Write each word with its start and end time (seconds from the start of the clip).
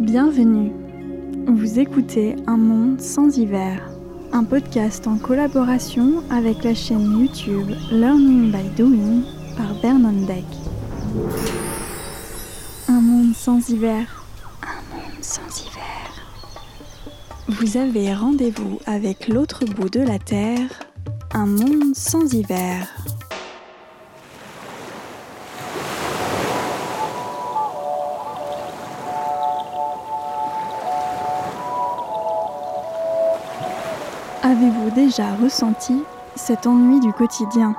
Bienvenue. 0.00 0.72
Vous 1.46 1.78
écoutez 1.78 2.34
Un 2.46 2.56
monde 2.56 3.02
sans 3.02 3.36
hiver, 3.36 3.86
un 4.32 4.44
podcast 4.44 5.06
en 5.06 5.18
collaboration 5.18 6.24
avec 6.30 6.64
la 6.64 6.74
chaîne 6.74 7.20
YouTube 7.20 7.68
Learning 7.92 8.50
by 8.50 8.66
Doing 8.78 9.22
par 9.58 9.74
Vernon 9.82 10.26
Deck. 10.26 10.46
Un 12.88 13.02
monde 13.02 13.34
sans 13.34 13.68
hiver. 13.68 14.24
Un 14.62 14.96
monde 14.96 15.22
sans 15.22 15.66
hiver. 15.66 16.10
Vous 17.48 17.76
avez 17.76 18.14
rendez-vous 18.14 18.78
avec 18.86 19.28
l'autre 19.28 19.66
bout 19.66 19.90
de 19.90 20.00
la 20.00 20.18
Terre. 20.18 20.80
Un 21.34 21.44
monde 21.44 21.94
sans 21.94 22.32
hiver. 22.32 22.88
Avez-vous 34.42 34.90
déjà 34.92 35.34
ressenti 35.34 36.02
cet 36.34 36.66
ennui 36.66 36.98
du 37.00 37.12
quotidien 37.12 37.76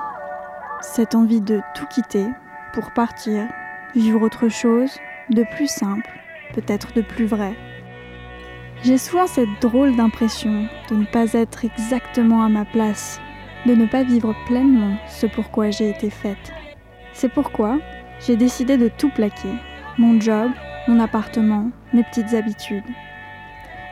Cette 0.80 1.16
envie 1.16 1.40
de 1.40 1.60
tout 1.74 1.86
quitter 1.86 2.24
pour 2.72 2.92
partir, 2.92 3.48
vivre 3.96 4.22
autre 4.22 4.48
chose, 4.48 4.96
de 5.30 5.42
plus 5.56 5.66
simple, 5.66 6.08
peut-être 6.54 6.92
de 6.94 7.00
plus 7.00 7.24
vrai? 7.24 7.56
J'ai 8.84 8.96
souvent 8.96 9.26
cette 9.26 9.60
drôle 9.60 9.96
d'impression 9.96 10.68
de 10.88 10.94
ne 10.94 11.04
pas 11.04 11.32
être 11.32 11.64
exactement 11.64 12.44
à 12.44 12.48
ma 12.48 12.64
place, 12.64 13.20
de 13.66 13.74
ne 13.74 13.86
pas 13.86 14.04
vivre 14.04 14.32
pleinement 14.46 14.96
ce 15.08 15.26
pourquoi 15.26 15.70
j'ai 15.70 15.90
été 15.90 16.10
faite. 16.10 16.52
C'est 17.12 17.32
pourquoi 17.32 17.80
j'ai 18.20 18.36
décidé 18.36 18.76
de 18.76 18.86
tout 18.86 19.10
plaquer, 19.10 19.52
mon 19.98 20.20
job, 20.20 20.52
mon 20.86 21.00
appartement, 21.00 21.70
mes 21.92 22.04
petites 22.04 22.34
habitudes. 22.34 22.84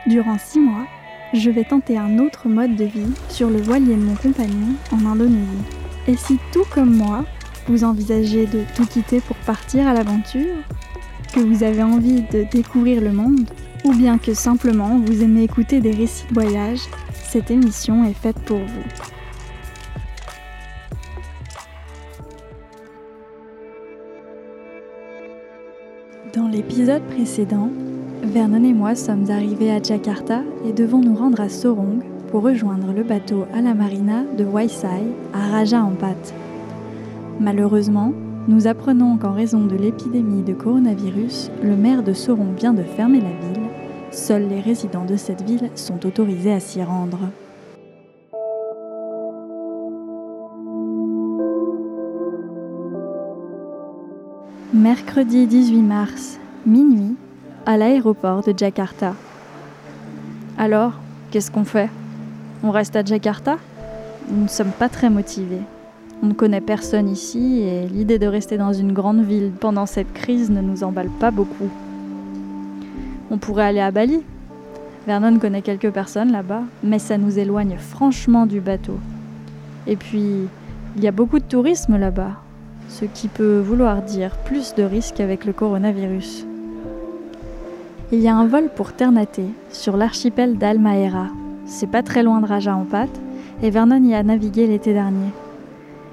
Durant 0.07 0.37
six 0.37 0.61
mois, 0.61 0.87
je 1.33 1.49
vais 1.49 1.63
tenter 1.63 1.97
un 1.97 2.19
autre 2.19 2.49
mode 2.49 2.75
de 2.75 2.85
vie 2.85 3.13
sur 3.29 3.49
le 3.49 3.61
voilier 3.61 3.95
de 3.95 4.01
mon 4.01 4.15
compagnon 4.15 4.75
en 4.91 5.05
Indonésie. 5.05 5.63
Et 6.07 6.17
si 6.17 6.37
tout 6.51 6.65
comme 6.73 6.95
moi, 6.95 7.23
vous 7.67 7.83
envisagez 7.83 8.45
de 8.47 8.63
tout 8.75 8.85
quitter 8.85 9.21
pour 9.21 9.37
partir 9.37 9.87
à 9.87 9.93
l'aventure, 9.93 10.57
que 11.33 11.39
vous 11.39 11.63
avez 11.63 11.83
envie 11.83 12.23
de 12.23 12.45
découvrir 12.51 13.01
le 13.01 13.13
monde, 13.13 13.49
ou 13.85 13.93
bien 13.93 14.17
que 14.17 14.33
simplement 14.33 14.99
vous 14.99 15.23
aimez 15.23 15.43
écouter 15.43 15.79
des 15.79 15.91
récits 15.91 16.27
de 16.27 16.33
voyage, 16.33 16.81
cette 17.13 17.49
émission 17.49 18.03
est 18.03 18.13
faite 18.13 18.39
pour 18.39 18.59
vous. 18.59 18.83
Dans 26.33 26.47
l'épisode 26.47 27.03
précédent, 27.07 27.69
Vernon 28.23 28.63
et 28.63 28.73
moi 28.73 28.93
sommes 28.95 29.31
arrivés 29.31 29.71
à 29.71 29.81
Jakarta 29.81 30.43
et 30.63 30.73
devons 30.73 30.99
nous 30.99 31.15
rendre 31.15 31.41
à 31.41 31.49
Sorong 31.49 32.03
pour 32.29 32.43
rejoindre 32.43 32.93
le 32.93 33.03
bateau 33.03 33.45
à 33.51 33.61
la 33.61 33.73
marina 33.73 34.23
de 34.37 34.45
Waisai 34.45 34.87
à 35.33 35.47
Raja 35.47 35.81
Ampat. 35.81 36.15
Malheureusement, 37.39 38.13
nous 38.47 38.67
apprenons 38.67 39.17
qu'en 39.17 39.33
raison 39.33 39.65
de 39.65 39.75
l'épidémie 39.75 40.43
de 40.43 40.53
coronavirus, 40.53 41.49
le 41.63 41.75
maire 41.75 42.03
de 42.03 42.13
Sorong 42.13 42.55
vient 42.55 42.73
de 42.73 42.83
fermer 42.83 43.21
la 43.21 43.47
ville. 43.47 43.67
Seuls 44.11 44.47
les 44.47 44.61
résidents 44.61 45.05
de 45.05 45.15
cette 45.15 45.41
ville 45.41 45.71
sont 45.73 46.05
autorisés 46.05 46.53
à 46.53 46.59
s'y 46.59 46.83
rendre. 46.83 47.19
Mercredi 54.73 55.47
18 55.47 55.81
mars, 55.81 56.39
minuit, 56.67 57.15
à 57.65 57.77
l'aéroport 57.77 58.41
de 58.41 58.53
Jakarta. 58.57 59.13
Alors, 60.57 60.93
qu'est-ce 61.29 61.51
qu'on 61.51 61.63
fait? 61.63 61.89
On 62.63 62.71
reste 62.71 62.95
à 62.95 63.03
Jakarta? 63.03 63.57
Nous 64.29 64.43
ne 64.43 64.47
sommes 64.47 64.71
pas 64.71 64.89
très 64.89 65.09
motivés. 65.09 65.61
On 66.23 66.27
ne 66.27 66.33
connaît 66.33 66.61
personne 66.61 67.09
ici 67.09 67.61
et 67.61 67.87
l'idée 67.87 68.19
de 68.19 68.27
rester 68.27 68.57
dans 68.57 68.73
une 68.73 68.93
grande 68.93 69.23
ville 69.23 69.51
pendant 69.59 69.85
cette 69.85 70.13
crise 70.13 70.49
ne 70.51 70.61
nous 70.61 70.83
emballe 70.83 71.09
pas 71.19 71.31
beaucoup. 71.31 71.69
On 73.31 73.37
pourrait 73.37 73.65
aller 73.65 73.79
à 73.79 73.91
Bali. 73.91 74.21
Vernon 75.07 75.39
connaît 75.39 75.63
quelques 75.63 75.89
personnes 75.89 76.31
là-bas, 76.31 76.61
mais 76.83 76.99
ça 76.99 77.17
nous 77.17 77.39
éloigne 77.39 77.77
franchement 77.77 78.45
du 78.45 78.59
bateau. 78.59 78.99
Et 79.87 79.95
puis, 79.95 80.47
il 80.95 81.03
y 81.03 81.07
a 81.07 81.11
beaucoup 81.11 81.39
de 81.39 81.45
tourisme 81.45 81.97
là-bas, 81.97 82.33
ce 82.87 83.05
qui 83.05 83.27
peut 83.27 83.59
vouloir 83.59 84.01
dire 84.03 84.35
plus 84.45 84.75
de 84.75 84.83
risques 84.83 85.19
avec 85.19 85.45
le 85.45 85.53
coronavirus. 85.53 86.45
Il 88.13 88.19
y 88.19 88.27
a 88.27 88.35
un 88.35 88.45
vol 88.45 88.69
pour 88.75 88.91
Ternate, 88.91 89.39
sur 89.69 89.95
l'archipel 89.95 90.57
d'Almaera. 90.57 91.27
C'est 91.65 91.87
pas 91.87 92.03
très 92.03 92.23
loin 92.23 92.41
de 92.41 92.45
Raja 92.45 92.75
Ampat, 92.75 93.07
et 93.63 93.69
Vernon 93.69 94.03
y 94.03 94.13
a 94.13 94.21
navigué 94.21 94.67
l'été 94.67 94.91
dernier. 94.91 95.29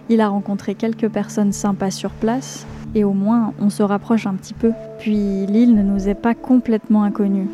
Il 0.08 0.20
a 0.20 0.28
rencontré 0.28 0.76
quelques 0.76 1.08
personnes 1.08 1.50
sympas 1.50 1.90
sur 1.90 2.10
place, 2.10 2.68
et 2.94 3.02
au 3.02 3.14
moins 3.14 3.52
on 3.60 3.68
se 3.68 3.82
rapproche 3.82 4.28
un 4.28 4.34
petit 4.34 4.54
peu. 4.54 4.70
Puis 5.00 5.46
l'île 5.46 5.74
ne 5.74 5.82
nous 5.82 6.08
est 6.08 6.14
pas 6.14 6.36
complètement 6.36 7.02
inconnue. 7.02 7.48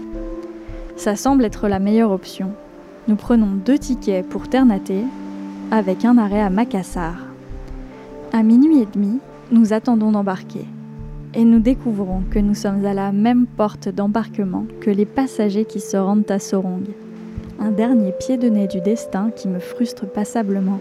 Ça 0.96 1.16
semble 1.16 1.46
être 1.46 1.66
la 1.66 1.78
meilleure 1.78 2.10
option. 2.10 2.50
Nous 3.08 3.16
prenons 3.16 3.52
deux 3.64 3.78
tickets 3.78 4.28
pour 4.28 4.48
Ternate, 4.48 4.92
avec 5.70 6.04
un 6.04 6.18
arrêt 6.18 6.42
à 6.42 6.50
Makassar. 6.50 7.14
À 8.34 8.42
minuit 8.42 8.82
et 8.82 8.88
demi, 8.92 9.20
nous 9.50 9.72
attendons 9.72 10.12
d'embarquer 10.12 10.66
et 11.36 11.44
nous 11.44 11.58
découvrons 11.58 12.22
que 12.30 12.38
nous 12.38 12.54
sommes 12.54 12.84
à 12.84 12.94
la 12.94 13.12
même 13.12 13.46
porte 13.46 13.88
d'embarquement 13.88 14.66
que 14.80 14.90
les 14.90 15.04
passagers 15.04 15.64
qui 15.64 15.80
se 15.80 15.96
rendent 15.96 16.30
à 16.30 16.38
Sorong. 16.38 16.84
Un 17.58 17.70
dernier 17.70 18.12
pied 18.12 18.36
de 18.36 18.48
nez 18.48 18.68
du 18.68 18.80
destin 18.80 19.30
qui 19.34 19.48
me 19.48 19.58
frustre 19.58 20.06
passablement. 20.06 20.80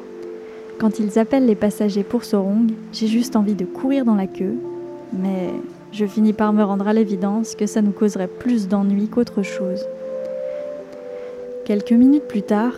Quand 0.80 1.00
ils 1.00 1.18
appellent 1.20 1.46
les 1.46 1.56
passagers 1.56 2.04
pour 2.04 2.24
Sorong, 2.24 2.72
j'ai 2.92 3.08
juste 3.08 3.36
envie 3.36 3.56
de 3.56 3.66
courir 3.66 4.06
dans 4.06 4.16
la 4.16 4.28
queue, 4.28 4.56
mais 5.14 5.50
je 5.92 6.06
finis 6.06 6.34
par 6.34 6.54
me 6.54 6.64
rendre 6.64 6.88
à 6.88 6.94
l'évidence 6.94 7.56
que 7.56 7.66
ça 7.66 7.82
nous 7.82 7.92
causerait 7.92 8.28
plus 8.28 8.68
d'ennui 8.68 9.08
qu'autre 9.08 9.44
chose. 9.44 9.86
Quelques 11.66 11.94
minutes 11.94 12.28
plus 12.28 12.42
tard, 12.42 12.74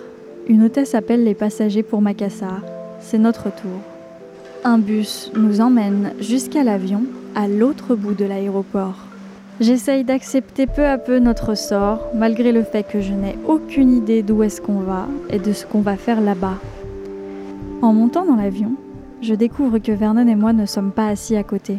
une 0.48 0.64
hôtesse 0.64 0.96
appelle 0.96 1.24
les 1.24 1.34
passagers 1.34 1.84
pour 1.84 2.02
Makassar. 2.02 2.62
C'est 3.00 3.18
notre 3.18 3.44
tour. 3.46 3.95
Un 4.68 4.80
bus 4.80 5.32
nous 5.36 5.62
emmène 5.62 6.14
jusqu'à 6.20 6.64
l'avion 6.64 7.04
à 7.36 7.48
l'autre 7.48 7.94
bout 7.94 8.16
de 8.16 8.26
l'aéroport. 8.26 8.96
J'essaye 9.60 10.04
d'accepter 10.04 10.66
peu 10.66 10.84
à 10.84 10.98
peu 10.98 11.20
notre 11.20 11.56
sort, 11.56 12.08
malgré 12.16 12.52
le 12.52 12.64
fait 12.64 12.82
que 12.82 13.00
je 13.00 13.14
n'ai 13.14 13.38
aucune 13.48 13.96
idée 13.96 14.24
d'où 14.24 14.42
est-ce 14.42 14.62
qu'on 14.62 14.80
va 14.80 15.06
et 15.30 15.38
de 15.38 15.54
ce 15.54 15.68
qu'on 15.68 15.82
va 15.82 15.98
faire 15.98 16.20
là-bas. 16.20 16.56
En 17.84 17.94
montant 17.94 18.26
dans 18.26 18.38
l'avion, 18.38 18.72
je 19.22 19.36
découvre 19.36 19.78
que 19.78 19.92
Vernon 19.92 20.28
et 20.28 20.36
moi 20.36 20.52
ne 20.52 20.66
sommes 20.66 20.92
pas 20.92 21.10
assis 21.10 21.36
à 21.36 21.44
côté. 21.44 21.78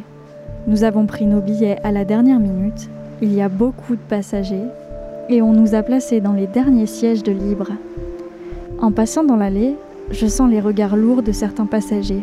Nous 0.69 0.85
avons 0.85 1.07
pris 1.07 1.27
nos 1.27 1.41
billets 1.41 1.81
à 1.83 1.91
la 1.91 2.05
dernière 2.05 2.39
minute, 2.39 2.89
il 3.21 3.35
y 3.35 3.43
a 3.43 3.49
beaucoup 3.49 3.97
de 3.97 4.09
passagers, 4.09 4.63
et 5.29 5.43
on 5.43 5.53
nous 5.53 5.75
a 5.75 5.83
placés 5.83 6.21
dans 6.21 6.35
les 6.35 6.47
derniers 6.47 6.87
sièges 6.87 7.25
de 7.25 7.33
libre. 7.33 7.73
En 8.81 8.93
passant 8.93 9.25
dans 9.25 9.35
l'allée, 9.35 9.75
je 10.13 10.29
sens 10.29 10.49
les 10.49 10.61
regards 10.61 10.97
lourds 10.97 11.25
de 11.25 11.33
certains 11.33 11.67
passagers. 11.67 12.23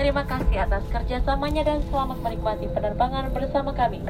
Terima 0.00 0.24
kasih 0.24 0.64
atas 0.64 0.80
kerjasamanya 0.88 1.60
dan 1.60 1.84
selamat 1.92 2.24
menikmati 2.24 2.72
penerbangan 2.72 3.36
bersama 3.36 3.68
kami. 3.76 4.00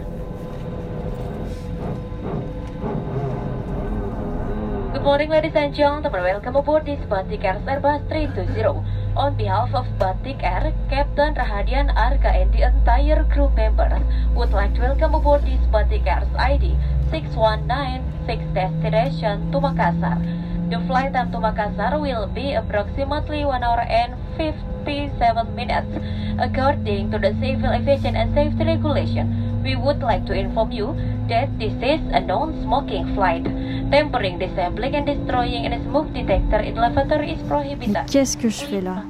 Good 4.95 5.03
morning 5.03 5.35
ladies 5.35 5.59
and 5.59 5.75
gentlemen, 5.75 6.23
welcome 6.23 6.55
aboard 6.55 6.87
this 6.87 7.03
Batik 7.11 7.43
Air 7.43 7.59
Airbus 7.67 8.07
320. 8.07 8.87
On 9.19 9.35
behalf 9.35 9.75
of 9.75 9.91
Batik 9.99 10.39
Air, 10.47 10.71
Captain 10.87 11.35
Rahadian 11.35 11.91
Arga 11.99 12.39
and 12.39 12.55
the 12.55 12.71
entire 12.71 13.27
crew 13.27 13.51
members 13.59 13.99
would 14.39 14.55
like 14.55 14.71
to 14.79 14.87
welcome 14.87 15.19
aboard 15.19 15.43
this 15.43 15.59
Batik 15.75 16.07
Air's 16.07 16.31
ID 16.39 16.79
6196 17.11 18.47
destination 18.55 19.51
to 19.51 19.59
Makassar. 19.59 20.40
The 20.71 20.79
flight 20.87 21.13
time 21.13 21.33
to 21.33 21.39
Makassar 21.39 22.01
will 22.01 22.29
be 22.29 22.55
approximately 22.55 23.45
1 23.45 23.63
hour 23.63 23.83
and 23.83 24.15
57 24.39 25.55
minutes. 25.55 25.91
According 26.39 27.11
to 27.11 27.19
the 27.19 27.35
Civil 27.43 27.75
Aviation 27.75 28.15
and 28.15 28.33
Safety 28.33 28.65
Regulation, 28.65 29.51
We 29.63 29.77
would 29.77 30.01
like 30.01 30.25
to 30.25 30.33
inform 30.33 30.73
you 30.73 30.97
that 31.29 31.49
this 31.59 31.73
is 31.83 32.01
a 32.13 32.21
non-smoking 32.21 33.15
flight. 33.15 33.45
Tampering, 33.91 34.39
disabling 34.39 34.95
and 34.95 35.05
destroying 35.05 35.67
a 35.67 35.83
smoke 35.85 36.11
detector 36.15 36.61
in 36.61 36.77
lavatory 36.77 37.33
is 37.33 37.43
prohibited. 37.47 38.07
Qu'est-ce 38.07 38.37
que 38.39 38.49
je 38.49 38.65
fais 38.65 38.81
là? 38.81 39.03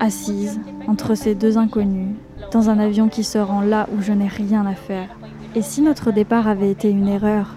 Assise 0.00 0.60
entre 0.88 1.14
ces 1.14 1.36
deux 1.36 1.56
inconnus, 1.56 2.16
dans 2.50 2.68
un 2.68 2.80
avion 2.80 3.08
qui 3.08 3.22
se 3.22 3.38
rend 3.38 3.60
là 3.60 3.86
où 3.96 4.02
je 4.02 4.12
n'ai 4.12 4.26
rien 4.26 4.66
à 4.66 4.74
faire. 4.74 5.08
Et 5.54 5.62
si 5.62 5.82
notre 5.82 6.10
départ 6.10 6.48
avait 6.48 6.70
été 6.70 6.90
une 6.90 7.06
erreur? 7.06 7.54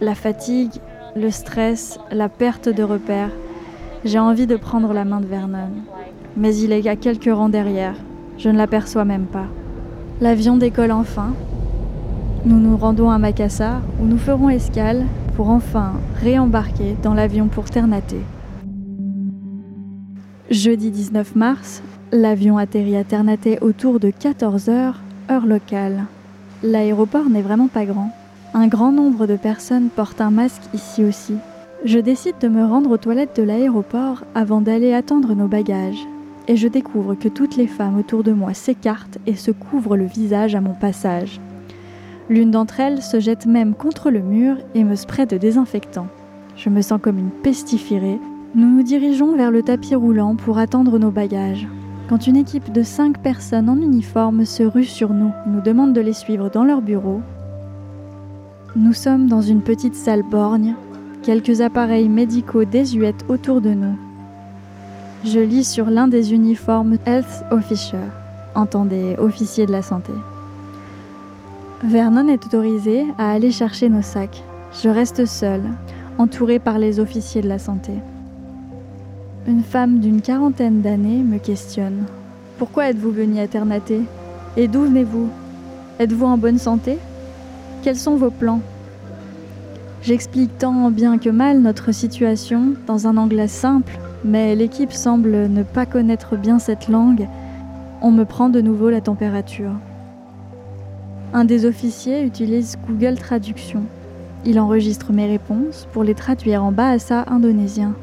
La 0.00 0.14
fatigue, 0.14 0.72
le 1.16 1.30
stress, 1.30 1.98
la 2.10 2.28
perte 2.28 2.68
de 2.68 2.82
repères, 2.82 3.30
j'ai 4.04 4.18
envie 4.18 4.46
de 4.46 4.56
prendre 4.56 4.92
la 4.92 5.04
main 5.04 5.20
de 5.20 5.26
Vernon. 5.26 5.70
Mais 6.36 6.54
il 6.56 6.72
est 6.72 6.86
à 6.86 6.96
quelques 6.96 7.32
rangs 7.32 7.48
derrière, 7.48 7.94
je 8.38 8.48
ne 8.48 8.56
l'aperçois 8.56 9.04
même 9.04 9.26
pas. 9.26 9.46
L'avion 10.20 10.56
décolle 10.56 10.92
enfin. 10.92 11.34
Nous 12.44 12.58
nous 12.58 12.76
rendons 12.76 13.10
à 13.10 13.18
Makassar 13.18 13.82
où 14.00 14.06
nous 14.06 14.18
ferons 14.18 14.48
escale 14.48 15.06
pour 15.36 15.50
enfin 15.50 15.92
réembarquer 16.22 16.96
dans 17.02 17.14
l'avion 17.14 17.48
pour 17.48 17.64
Ternate. 17.64 18.14
Jeudi 20.50 20.90
19 20.90 21.36
mars, 21.36 21.82
l'avion 22.12 22.58
atterrit 22.58 22.96
à 22.96 23.04
Ternate 23.04 23.58
autour 23.60 24.00
de 24.00 24.08
14h, 24.10 24.94
heure 25.30 25.46
locale. 25.46 26.04
L'aéroport 26.62 27.28
n'est 27.28 27.42
vraiment 27.42 27.68
pas 27.68 27.84
grand. 27.84 28.10
Un 28.52 28.66
grand 28.66 28.90
nombre 28.90 29.28
de 29.28 29.36
personnes 29.36 29.90
portent 29.90 30.20
un 30.20 30.32
masque 30.32 30.62
ici 30.74 31.04
aussi. 31.04 31.34
Je 31.84 32.00
décide 32.00 32.34
de 32.40 32.48
me 32.48 32.64
rendre 32.64 32.90
aux 32.90 32.96
toilettes 32.96 33.36
de 33.36 33.44
l'aéroport 33.44 34.24
avant 34.34 34.60
d'aller 34.60 34.92
attendre 34.92 35.34
nos 35.34 35.46
bagages. 35.46 36.04
Et 36.48 36.56
je 36.56 36.66
découvre 36.66 37.14
que 37.14 37.28
toutes 37.28 37.56
les 37.56 37.68
femmes 37.68 37.96
autour 37.96 38.24
de 38.24 38.32
moi 38.32 38.52
s'écartent 38.52 39.18
et 39.28 39.36
se 39.36 39.52
couvrent 39.52 39.96
le 39.96 40.04
visage 40.04 40.56
à 40.56 40.60
mon 40.60 40.74
passage. 40.74 41.40
L'une 42.28 42.50
d'entre 42.50 42.80
elles 42.80 43.02
se 43.02 43.20
jette 43.20 43.46
même 43.46 43.72
contre 43.72 44.10
le 44.10 44.20
mur 44.20 44.56
et 44.74 44.82
me 44.82 44.96
spraye 44.96 45.28
de 45.28 45.38
désinfectant. 45.38 46.08
Je 46.56 46.70
me 46.70 46.82
sens 46.82 47.00
comme 47.00 47.20
une 47.20 47.30
pestiférée. 47.30 48.18
Nous 48.56 48.68
nous 48.68 48.82
dirigeons 48.82 49.36
vers 49.36 49.52
le 49.52 49.62
tapis 49.62 49.94
roulant 49.94 50.34
pour 50.34 50.58
attendre 50.58 50.98
nos 50.98 51.12
bagages. 51.12 51.68
Quand 52.08 52.26
une 52.26 52.36
équipe 52.36 52.72
de 52.72 52.82
cinq 52.82 53.22
personnes 53.22 53.68
en 53.68 53.80
uniforme 53.80 54.44
se 54.44 54.64
rue 54.64 54.84
sur 54.84 55.14
nous, 55.14 55.30
nous 55.46 55.60
demande 55.60 55.92
de 55.92 56.00
les 56.00 56.14
suivre 56.14 56.50
dans 56.50 56.64
leur 56.64 56.82
bureau 56.82 57.20
nous 58.76 58.92
sommes 58.92 59.26
dans 59.26 59.42
une 59.42 59.62
petite 59.62 59.96
salle 59.96 60.22
borgne, 60.22 60.76
quelques 61.22 61.60
appareils 61.60 62.08
médicaux 62.08 62.64
désuètes 62.64 63.24
autour 63.28 63.60
de 63.60 63.70
nous. 63.70 63.96
Je 65.24 65.40
lis 65.40 65.64
sur 65.64 65.90
l'un 65.90 66.06
des 66.06 66.32
uniformes 66.32 66.96
Health 67.04 67.44
Officer, 67.50 67.98
entendez 68.54 69.16
officier 69.18 69.66
de 69.66 69.72
la 69.72 69.82
santé. 69.82 70.12
Vernon 71.82 72.28
est 72.28 72.46
autorisé 72.46 73.06
à 73.18 73.32
aller 73.32 73.50
chercher 73.50 73.88
nos 73.88 74.02
sacs. 74.02 74.44
Je 74.82 74.88
reste 74.88 75.26
seule, 75.26 75.64
entourée 76.18 76.60
par 76.60 76.78
les 76.78 77.00
officiers 77.00 77.42
de 77.42 77.48
la 77.48 77.58
santé. 77.58 77.92
Une 79.48 79.64
femme 79.64 79.98
d'une 79.98 80.20
quarantaine 80.20 80.80
d'années 80.80 81.22
me 81.24 81.38
questionne. 81.38 82.04
Pourquoi 82.56 82.90
êtes-vous 82.90 83.10
venu 83.10 83.40
à 83.40 83.48
Ternate? 83.48 83.92
Et 84.56 84.68
d'où 84.68 84.82
venez-vous? 84.82 85.28
Êtes-vous 85.98 86.26
en 86.26 86.38
bonne 86.38 86.58
santé? 86.58 86.98
Quels 87.82 87.96
sont 87.96 88.16
vos 88.16 88.30
plans 88.30 88.60
J'explique 90.02 90.56
tant 90.58 90.90
bien 90.90 91.18
que 91.18 91.28
mal 91.28 91.60
notre 91.60 91.92
situation 91.92 92.74
dans 92.86 93.06
un 93.06 93.16
anglais 93.16 93.48
simple, 93.48 93.98
mais 94.24 94.54
l'équipe 94.54 94.92
semble 94.92 95.48
ne 95.48 95.62
pas 95.62 95.86
connaître 95.86 96.36
bien 96.36 96.58
cette 96.58 96.88
langue. 96.88 97.28
On 98.00 98.10
me 98.10 98.24
prend 98.24 98.48
de 98.48 98.60
nouveau 98.60 98.88
la 98.88 99.00
température. 99.00 99.72
Un 101.34 101.44
des 101.44 101.66
officiers 101.66 102.22
utilise 102.22 102.78
Google 102.88 103.16
Traduction. 103.16 103.82
Il 104.46 104.58
enregistre 104.58 105.12
mes 105.12 105.26
réponses 105.26 105.86
pour 105.92 106.02
les 106.02 106.14
traduire 106.14 106.64
en 106.64 106.72
bahasa 106.72 107.24
indonésien. 107.28 107.94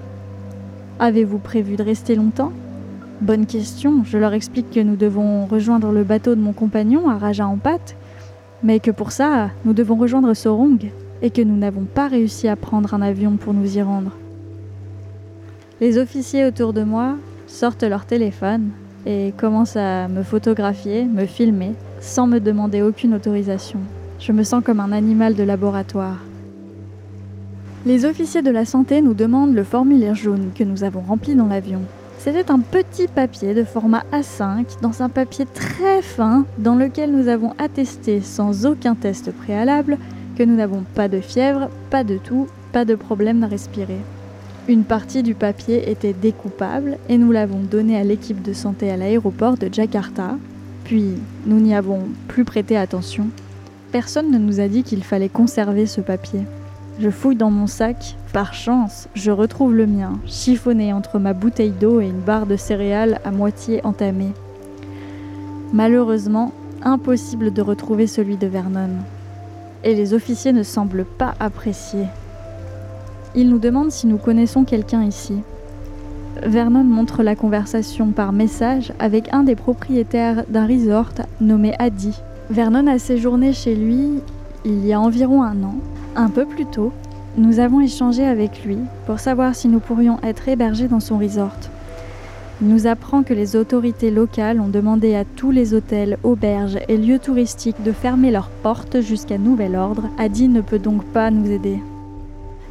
Avez-vous 0.99 1.39
prévu 1.39 1.75
de 1.77 1.83
rester 1.83 2.15
longtemps? 2.15 2.51
Bonne 3.21 3.47
question. 3.47 4.03
Je 4.03 4.19
leur 4.19 4.33
explique 4.33 4.69
que 4.69 4.79
nous 4.79 4.95
devons 4.95 5.47
rejoindre 5.47 5.91
le 5.91 6.03
bateau 6.03 6.35
de 6.35 6.41
mon 6.41 6.53
compagnon 6.53 7.09
à 7.09 7.17
Raja 7.17 7.47
Ampat 7.47 7.95
mais 8.63 8.79
que 8.79 8.91
pour 8.91 9.11
ça, 9.11 9.49
nous 9.65 9.73
devons 9.73 9.95
rejoindre 9.95 10.33
Sorong 10.33 10.91
et 11.21 11.29
que 11.29 11.41
nous 11.41 11.57
n'avons 11.57 11.85
pas 11.85 12.07
réussi 12.07 12.47
à 12.47 12.55
prendre 12.55 12.93
un 12.93 13.01
avion 13.01 13.37
pour 13.37 13.53
nous 13.53 13.77
y 13.77 13.81
rendre. 13.81 14.11
Les 15.79 15.97
officiers 15.97 16.45
autour 16.45 16.73
de 16.73 16.83
moi 16.83 17.15
sortent 17.45 17.83
leur 17.83 18.05
téléphone 18.05 18.69
et 19.05 19.33
commencent 19.37 19.77
à 19.77 20.07
me 20.07 20.23
photographier, 20.23 21.05
me 21.05 21.25
filmer, 21.25 21.73
sans 21.99 22.27
me 22.27 22.39
demander 22.39 22.81
aucune 22.81 23.13
autorisation. 23.13 23.79
Je 24.19 24.31
me 24.31 24.43
sens 24.43 24.63
comme 24.63 24.79
un 24.79 24.91
animal 24.91 25.35
de 25.35 25.43
laboratoire. 25.43 26.17
Les 27.85 28.05
officiers 28.05 28.41
de 28.41 28.49
la 28.51 28.65
santé 28.65 29.01
nous 29.01 29.13
demandent 29.13 29.53
le 29.53 29.63
formulaire 29.63 30.15
jaune 30.15 30.49
que 30.53 30.63
nous 30.63 30.83
avons 30.83 31.01
rempli 31.01 31.35
dans 31.35 31.45
l'avion. 31.45 31.81
C'était 32.19 32.51
un 32.51 32.59
petit 32.59 33.07
papier 33.07 33.53
de 33.53 33.63
format 33.63 34.03
A5 34.11 34.81
dans 34.81 35.01
un 35.03 35.09
papier 35.09 35.45
très 35.45 36.01
fin 36.01 36.45
dans 36.57 36.75
lequel 36.75 37.11
nous 37.11 37.27
avons 37.27 37.53
attesté 37.59 38.21
sans 38.21 38.65
aucun 38.65 38.95
test 38.95 39.31
préalable 39.31 39.97
que 40.35 40.43
nous 40.43 40.55
n'avons 40.55 40.83
pas 40.95 41.07
de 41.07 41.21
fièvre, 41.21 41.69
pas 41.89 42.03
de 42.03 42.17
toux, 42.17 42.47
pas 42.71 42.85
de 42.85 42.95
problème 42.95 43.43
à 43.43 43.47
respirer. 43.47 43.99
Une 44.67 44.83
partie 44.83 45.23
du 45.23 45.35
papier 45.35 45.89
était 45.89 46.13
découpable 46.13 46.97
et 47.07 47.17
nous 47.17 47.31
l'avons 47.31 47.59
donné 47.59 47.97
à 47.97 48.03
l'équipe 48.03 48.41
de 48.41 48.51
santé 48.51 48.91
à 48.91 48.97
l'aéroport 48.97 49.55
de 49.57 49.69
Jakarta, 49.71 50.37
puis 50.83 51.13
nous 51.45 51.59
n'y 51.59 51.73
avons 51.73 52.01
plus 52.27 52.43
prêté 52.43 52.75
attention. 52.75 53.27
Personne 53.91 54.31
ne 54.31 54.37
nous 54.37 54.59
a 54.59 54.67
dit 54.67 54.83
qu'il 54.83 55.03
fallait 55.03 55.29
conserver 55.29 55.85
ce 55.85 56.01
papier. 56.01 56.41
Je 56.99 57.11
fouille 57.11 57.35
dans 57.35 57.51
mon 57.51 57.67
sac. 57.67 58.15
Par 58.33 58.55
chance, 58.55 59.07
je 59.13 59.29
retrouve 59.29 59.75
le 59.75 59.85
mien, 59.85 60.13
chiffonné 60.25 60.93
entre 60.93 61.19
ma 61.19 61.33
bouteille 61.33 61.71
d'eau 61.71 62.01
et 62.01 62.07
une 62.07 62.21
barre 62.21 62.47
de 62.47 62.55
céréales 62.55 63.19
à 63.23 63.29
moitié 63.29 63.85
entamée. 63.85 64.31
Malheureusement, 65.73 66.51
impossible 66.81 67.53
de 67.53 67.61
retrouver 67.61 68.07
celui 68.07 68.35
de 68.35 68.47
Vernon. 68.47 68.89
Et 69.83 69.93
les 69.93 70.15
officiers 70.15 70.53
ne 70.53 70.63
semblent 70.63 71.05
pas 71.05 71.35
apprécier. 71.39 72.05
Ils 73.35 73.49
nous 73.49 73.59
demandent 73.59 73.91
si 73.91 74.07
nous 74.07 74.17
connaissons 74.17 74.63
quelqu'un 74.63 75.03
ici. 75.03 75.35
Vernon 76.41 76.83
montre 76.83 77.21
la 77.21 77.35
conversation 77.35 78.11
par 78.11 78.31
message 78.31 78.91
avec 78.99 79.31
un 79.33 79.43
des 79.43 79.55
propriétaires 79.55 80.45
d'un 80.49 80.65
resort 80.65 81.11
nommé 81.41 81.75
Adi. 81.77 82.19
Vernon 82.49 82.87
a 82.87 82.97
séjourné 82.97 83.53
chez 83.53 83.75
lui 83.75 84.19
il 84.65 84.85
y 84.85 84.93
a 84.93 84.99
environ 84.99 85.43
un 85.43 85.63
an 85.63 85.75
un 86.17 86.29
peu 86.29 86.45
plus 86.45 86.65
tôt, 86.65 86.91
nous 87.37 87.59
avons 87.59 87.79
échangé 87.79 88.25
avec 88.25 88.65
lui 88.65 88.77
pour 89.05 89.19
savoir 89.19 89.55
si 89.55 89.67
nous 89.67 89.79
pourrions 89.79 90.19
être 90.23 90.49
hébergés 90.49 90.87
dans 90.87 90.99
son 90.99 91.19
resort. 91.19 91.55
Il 92.59 92.69
nous 92.69 92.87
apprend 92.87 93.21
que 93.21 93.35
les 93.35 93.55
autorités 93.55 94.09
locales 94.09 94.59
ont 94.59 94.67
demandé 94.67 95.13
à 95.13 95.23
tous 95.23 95.51
les 95.51 95.75
hôtels, 95.75 96.17
auberges 96.23 96.79
et 96.87 96.97
lieux 96.97 97.19
touristiques 97.19 97.83
de 97.83 97.91
fermer 97.91 98.31
leurs 98.31 98.49
portes 98.49 99.01
jusqu'à 99.01 99.37
nouvel 99.37 99.75
ordre. 99.75 100.09
Adi 100.17 100.47
ne 100.47 100.61
peut 100.61 100.79
donc 100.79 101.03
pas 101.05 101.29
nous 101.29 101.51
aider. 101.51 101.79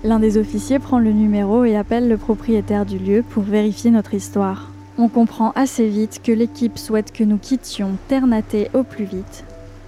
L'un 0.03 0.19
des 0.19 0.39
officiers 0.39 0.81
prend 0.81 0.99
le 0.99 1.13
numéro 1.13 1.65
et 1.65 1.77
appelle 1.77 2.09
le 2.09 2.17
propriétaire 2.17 2.85
du 2.85 2.99
lieu 2.99 3.23
pour 3.23 3.45
vérifier 3.45 3.93
notre 3.93 4.15
histoire. 4.15 4.73
On 4.99 5.09
comprend 5.09 5.53
assez 5.55 5.87
vite 5.87 6.21
que 6.25 6.33
l'équipe 6.33 6.79
souhaite 6.79 7.13
que 7.13 7.23
nous 7.23 7.39
quittions 7.39 7.93
Ternate 8.09 8.71
au 8.75 8.83
plus 8.83 9.05
vite. 9.05 9.45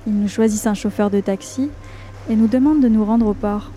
Ils 0.07 0.15
nous 0.15 0.29
choisissent 0.29 0.69
un 0.69 0.75
chauffeur 0.75 1.11
de 1.11 1.21
taxi 1.21 1.71
et 2.29 2.37
nous 2.37 2.47
demande 2.47 2.81
de 2.81 2.89
nous 2.89 3.05
rendre 3.05 3.27
au 3.27 3.35
port. 3.35 3.71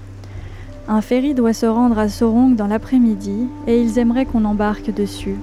Un 0.88 1.01
ferry 1.01 1.34
doit 1.34 1.53
se 1.53 1.65
rendre 1.65 1.98
à 1.98 2.10
Sorong 2.10 2.55
dans 2.55 2.67
l'après-midi 2.67 3.48
et 3.67 3.81
ils 3.81 3.98
aimeraient 3.98 4.25
qu'on 4.25 4.46
embarque 4.46 4.93
dessus. 4.93 5.38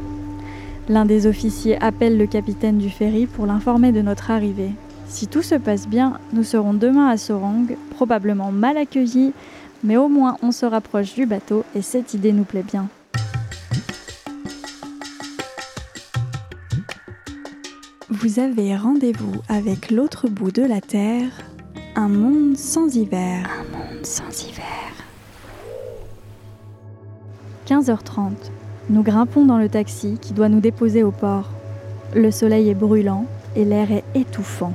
L'un 0.88 1.04
des 1.04 1.26
officiers 1.26 1.80
appelle 1.82 2.18
le 2.18 2.26
capitaine 2.26 2.78
du 2.78 2.90
ferry 2.90 3.26
pour 3.26 3.46
l'informer 3.46 3.92
de 3.92 4.02
notre 4.02 4.30
arrivée. 4.30 4.72
Si 5.06 5.26
tout 5.26 5.42
se 5.42 5.54
passe 5.54 5.88
bien, 5.88 6.18
nous 6.32 6.44
serons 6.44 6.74
demain 6.74 7.08
à 7.08 7.16
Sorong, 7.16 7.76
probablement 7.90 8.52
mal 8.52 8.76
accueillis, 8.76 9.32
mais 9.84 9.96
au 9.96 10.08
moins 10.08 10.36
on 10.42 10.52
se 10.52 10.66
rapproche 10.66 11.14
du 11.14 11.24
bateau 11.24 11.64
et 11.74 11.82
cette 11.82 12.14
idée 12.14 12.32
nous 12.32 12.44
plaît 12.44 12.64
bien. 12.64 12.88
Vous 18.10 18.40
avez 18.40 18.74
rendez-vous 18.74 19.40
avec 19.48 19.90
l'autre 19.90 20.28
bout 20.28 20.50
de 20.50 20.62
la 20.62 20.80
Terre 20.80 21.30
un 21.98 22.08
monde 22.08 22.56
sans 22.56 22.94
hiver. 22.94 23.50
Un 23.50 23.76
monde 23.76 24.06
sans 24.06 24.44
hiver. 24.44 24.64
15h30. 27.66 28.34
Nous 28.88 29.02
grimpons 29.02 29.44
dans 29.44 29.58
le 29.58 29.68
taxi 29.68 30.16
qui 30.20 30.32
doit 30.32 30.48
nous 30.48 30.60
déposer 30.60 31.02
au 31.02 31.10
port. 31.10 31.50
Le 32.14 32.30
soleil 32.30 32.68
est 32.68 32.74
brûlant 32.74 33.26
et 33.56 33.64
l'air 33.64 33.90
est 33.90 34.04
étouffant. 34.14 34.74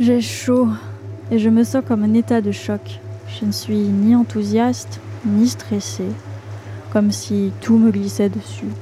J'ai 0.00 0.20
chaud 0.20 0.66
et 1.30 1.38
je 1.38 1.48
me 1.48 1.62
sens 1.62 1.84
comme 1.86 2.02
un 2.02 2.12
état 2.12 2.40
de 2.40 2.50
choc. 2.50 2.98
Je 3.28 3.46
ne 3.46 3.52
suis 3.52 3.76
ni 3.76 4.16
enthousiaste 4.16 4.98
ni 5.24 5.46
stressée, 5.46 6.10
comme 6.92 7.12
si 7.12 7.52
tout 7.60 7.78
me 7.78 7.92
glissait 7.92 8.30
dessus. 8.30 8.72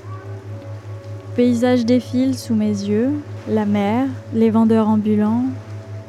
Paysage 1.37 1.85
défile 1.85 2.39
sous 2.39 2.55
mes 2.55 2.69
yeux, 2.71 3.11
la 3.49 3.67
mer, 3.67 4.07
les 4.33 4.49
vendeurs 4.49 4.89
ambulants, 4.89 5.45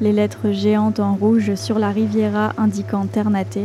les 0.04 0.12
lettres 0.12 0.52
géantes 0.52 1.00
en 1.00 1.16
rouge 1.16 1.56
sur 1.56 1.80
la 1.80 1.90
Riviera 1.90 2.52
indiquant 2.58 3.06
Ternate, 3.06 3.60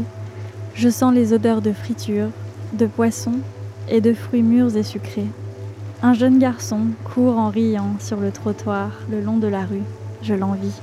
je 0.75 0.89
sens 0.89 1.13
les 1.13 1.33
odeurs 1.33 1.63
de 1.63 1.73
friture, 1.73 2.29
de 2.75 2.87
poissons 2.87 3.41
et 3.89 4.01
de 4.01 4.15
fruits 4.15 4.45
mûrs 4.45 4.77
et 4.77 4.85
sucrés. 4.85 5.27
Un 6.01 6.15
jeune 6.15 6.39
garçon 6.39 6.79
court 7.13 7.39
en 7.39 7.49
riant 7.49 7.97
sur 7.99 8.21
le 8.21 8.31
trottoir 8.31 8.91
le 9.11 9.21
long 9.21 9.39
de 9.39 9.49
la 9.49 9.63
rue. 9.63 9.83
Je 10.23 10.35
l'envie. 10.35 10.81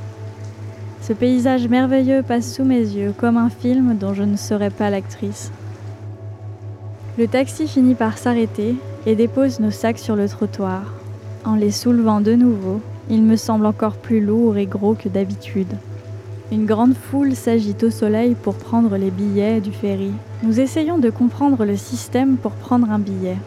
Ce 1.01 1.13
paysage 1.13 1.69
merveilleux 1.69 2.21
passe 2.21 2.53
sous 2.53 2.65
mes 2.65 2.81
yeux 2.81 3.13
comme 3.17 3.37
un 3.37 3.49
film 3.49 3.95
dont 3.97 4.13
je 4.13 4.23
ne 4.23 4.35
serais 4.35 4.71
pas 4.71 4.89
l'actrice. 4.89 5.53
Le 7.17 7.27
taxi 7.29 7.65
finit 7.65 7.95
par 7.95 8.17
s'arrêter 8.17 8.75
et 9.05 9.15
dépose 9.15 9.61
nos 9.61 9.71
sacs 9.71 9.99
sur 9.99 10.17
le 10.17 10.27
trottoir. 10.27 10.81
En 11.45 11.55
les 11.55 11.71
soulevant 11.71 12.19
de 12.19 12.33
nouveau, 12.33 12.81
il 13.09 13.23
me 13.23 13.35
semble 13.35 13.65
encore 13.65 13.97
plus 13.97 14.19
lourd 14.19 14.57
et 14.57 14.65
gros 14.65 14.93
que 14.93 15.09
d'habitude. 15.09 15.73
Une 16.51 16.65
grande 16.65 16.95
foule 16.95 17.35
s'agite 17.35 17.83
au 17.83 17.89
soleil 17.89 18.35
pour 18.35 18.55
prendre 18.55 18.97
les 18.97 19.09
billets 19.09 19.61
du 19.61 19.71
ferry. 19.71 20.11
Nous 20.43 20.59
essayons 20.59 20.99
de 20.99 21.09
comprendre 21.09 21.65
le 21.65 21.75
système 21.75 22.37
pour 22.37 22.51
prendre 22.51 22.89
un 22.91 22.99
billet. 22.99 23.37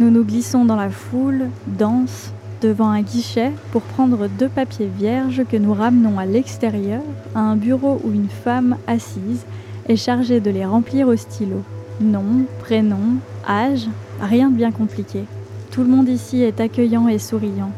Nous 0.00 0.10
nous 0.10 0.24
glissons 0.24 0.64
dans 0.64 0.76
la 0.76 0.90
foule, 0.90 1.48
dense, 1.66 2.32
devant 2.60 2.88
un 2.88 3.02
guichet 3.02 3.52
pour 3.70 3.82
prendre 3.82 4.28
deux 4.28 4.48
papiers 4.48 4.90
vierges 4.98 5.44
que 5.48 5.56
nous 5.56 5.72
ramenons 5.72 6.18
à 6.18 6.26
l'extérieur, 6.26 7.02
à 7.34 7.40
un 7.40 7.56
bureau 7.56 8.00
où 8.04 8.12
une 8.12 8.28
femme 8.28 8.76
assise 8.86 9.44
est 9.88 9.96
chargée 9.96 10.40
de 10.40 10.50
les 10.50 10.64
remplir 10.64 11.08
au 11.08 11.16
stylo. 11.16 11.62
Nom, 12.00 12.44
prénom, 12.60 13.18
âge, 13.48 13.88
rien 14.20 14.50
de 14.50 14.56
bien 14.56 14.72
compliqué. 14.72 15.24
Tout 15.70 15.82
le 15.82 15.88
monde 15.88 16.08
ici 16.08 16.42
est 16.42 16.60
accueillant 16.60 17.08
et 17.08 17.18
souriant. 17.18 17.70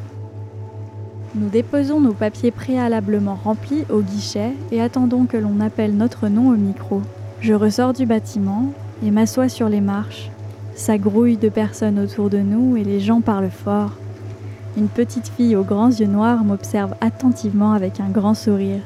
Nous 1.36 1.48
déposons 1.48 2.00
nos 2.00 2.12
papiers 2.12 2.50
préalablement 2.50 3.38
remplis 3.44 3.84
au 3.88 4.00
guichet 4.00 4.52
et 4.72 4.80
attendons 4.80 5.26
que 5.26 5.36
l'on 5.36 5.60
appelle 5.60 5.96
notre 5.96 6.26
nom 6.26 6.48
au 6.48 6.56
micro. 6.56 7.02
Je 7.40 7.54
ressors 7.54 7.92
du 7.92 8.04
bâtiment 8.04 8.72
et 9.04 9.12
m'assois 9.12 9.48
sur 9.48 9.68
les 9.68 9.80
marches. 9.80 10.28
Ça 10.74 10.98
grouille 10.98 11.36
de 11.36 11.48
personnes 11.48 12.00
autour 12.00 12.30
de 12.30 12.38
nous 12.38 12.76
et 12.76 12.82
les 12.82 12.98
gens 12.98 13.20
parlent 13.20 13.50
fort. 13.50 13.92
Une 14.76 14.88
petite 14.88 15.28
fille 15.28 15.54
aux 15.54 15.62
grands 15.62 15.90
yeux 15.90 16.08
noirs 16.08 16.42
m'observe 16.42 16.96
attentivement 17.00 17.74
avec 17.74 18.00
un 18.00 18.08
grand 18.08 18.34
sourire. 18.34 18.82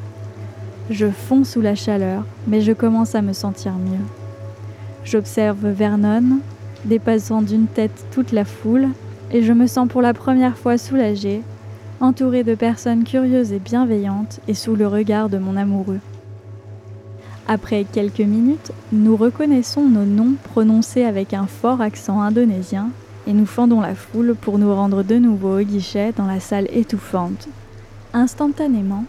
Je 0.90 1.08
fonds 1.08 1.44
sous 1.44 1.62
la 1.62 1.74
chaleur, 1.74 2.26
mais 2.46 2.60
je 2.60 2.72
commence 2.72 3.14
à 3.14 3.22
me 3.22 3.32
sentir 3.32 3.72
mieux. 3.72 4.04
J'observe 5.02 5.66
Vernon, 5.66 6.40
dépassant 6.84 7.40
d'une 7.40 7.68
tête 7.68 8.04
toute 8.12 8.32
la 8.32 8.44
foule, 8.44 8.88
et 9.30 9.42
je 9.42 9.54
me 9.54 9.66
sens 9.66 9.88
pour 9.88 10.02
la 10.02 10.12
première 10.12 10.58
fois 10.58 10.76
soulagée 10.76 11.40
entouré 12.00 12.44
de 12.44 12.54
personnes 12.54 13.04
curieuses 13.04 13.52
et 13.52 13.58
bienveillantes 13.58 14.40
et 14.48 14.54
sous 14.54 14.76
le 14.76 14.86
regard 14.86 15.28
de 15.28 15.38
mon 15.38 15.56
amoureux. 15.56 16.00
Après 17.46 17.84
quelques 17.84 18.20
minutes, 18.20 18.72
nous 18.92 19.16
reconnaissons 19.16 19.88
nos 19.88 20.04
noms 20.04 20.34
prononcés 20.44 21.04
avec 21.04 21.34
un 21.34 21.46
fort 21.46 21.80
accent 21.80 22.20
indonésien 22.20 22.88
et 23.26 23.32
nous 23.32 23.46
fendons 23.46 23.80
la 23.80 23.94
foule 23.94 24.34
pour 24.34 24.58
nous 24.58 24.74
rendre 24.74 25.02
de 25.02 25.16
nouveau 25.16 25.60
au 25.60 25.62
guichet 25.62 26.12
dans 26.16 26.26
la 26.26 26.40
salle 26.40 26.68
étouffante. 26.70 27.48
Instantanément, 28.12 29.04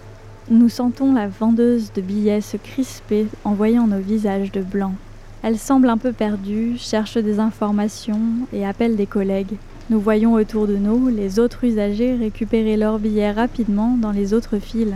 nous 0.50 0.70
sentons 0.70 1.14
la 1.14 1.28
vendeuse 1.28 1.92
de 1.94 2.02
billets 2.02 2.42
se 2.42 2.58
crisper 2.58 3.28
en 3.44 3.54
voyant 3.54 3.88
nos 3.88 4.00
visages 4.00 4.52
de 4.52 4.62
blanc. 4.62 4.94
Elle 5.42 5.58
semble 5.58 5.90
un 5.90 5.98
peu 5.98 6.12
perdue, 6.12 6.76
cherche 6.78 7.18
des 7.18 7.40
informations 7.40 8.22
et 8.52 8.66
appelle 8.66 8.96
des 8.96 9.06
collègues. 9.06 9.58
Nous 9.92 10.00
voyons 10.00 10.34
autour 10.34 10.66
de 10.66 10.78
nous 10.78 11.10
les 11.10 11.38
autres 11.38 11.64
usagers 11.64 12.16
récupérer 12.16 12.76
leurs 12.76 12.98
billets 12.98 13.32
rapidement 13.32 13.98
dans 14.02 14.10
les 14.10 14.34
autres 14.34 14.58
files. 14.58 14.96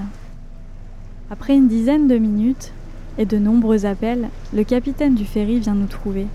Après 1.29 1.55
une 1.55 1.67
dizaine 1.67 2.07
de 2.07 2.17
minutes 2.17 2.71
et 3.19 3.25
de 3.25 3.37
nombreux 3.37 3.85
appels, 3.85 4.29
le 4.51 4.63
capitaine 4.63 5.13
du 5.13 5.25
ferry 5.25 5.59
vient 5.59 5.75
nous 5.75 5.85
trouver. 5.85 6.25